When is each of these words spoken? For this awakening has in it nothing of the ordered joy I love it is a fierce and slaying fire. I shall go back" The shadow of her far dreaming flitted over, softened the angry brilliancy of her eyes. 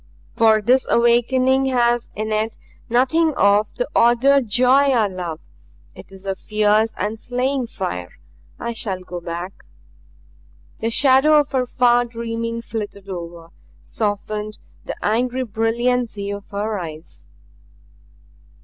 For 0.35 0.63
this 0.63 0.87
awakening 0.89 1.65
has 1.67 2.09
in 2.15 2.31
it 2.31 2.57
nothing 2.89 3.35
of 3.37 3.75
the 3.75 3.87
ordered 3.95 4.47
joy 4.49 4.65
I 4.89 5.05
love 5.07 5.39
it 5.95 6.11
is 6.11 6.25
a 6.25 6.33
fierce 6.33 6.95
and 6.97 7.19
slaying 7.19 7.67
fire. 7.67 8.13
I 8.59 8.73
shall 8.73 9.01
go 9.01 9.19
back" 9.21 9.63
The 10.81 10.89
shadow 10.89 11.39
of 11.39 11.51
her 11.51 11.67
far 11.67 12.05
dreaming 12.05 12.63
flitted 12.63 13.09
over, 13.09 13.49
softened 13.83 14.57
the 14.85 14.95
angry 15.05 15.43
brilliancy 15.43 16.31
of 16.31 16.49
her 16.49 16.79
eyes. 16.79 17.27